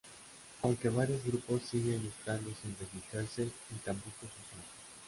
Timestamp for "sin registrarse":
2.63-3.43